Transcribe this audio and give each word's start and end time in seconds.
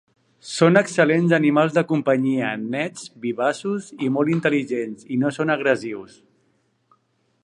Són 0.51 0.79
excel·lents 0.79 1.35
animals 1.37 1.75
de 1.75 1.83
companyia, 1.91 2.49
nets, 2.77 3.05
vivaços 3.27 3.91
i 4.07 4.09
molt 4.17 4.33
intel·ligents, 4.39 5.07
i 5.17 5.21
no 5.25 5.33
són 5.37 5.55
agressius. 5.57 6.17